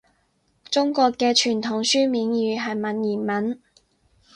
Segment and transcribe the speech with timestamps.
[0.71, 3.61] 中國嘅傳統書面語係文言文